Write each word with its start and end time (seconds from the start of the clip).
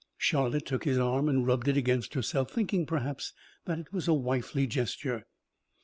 Charlotte 0.17 0.65
took 0.65 0.83
his 0.83 0.97
arm 0.97 1.29
and 1.29 1.45
rubbed 1.45 1.67
it 1.67 1.77
against 1.77 2.15
herself, 2.15 2.49
thinking, 2.49 2.87
perhaps, 2.87 3.33
that 3.65 3.77
it 3.77 3.93
was 3.93 4.07
a 4.07 4.13
wifely 4.15 4.65
gesture. 4.65 5.27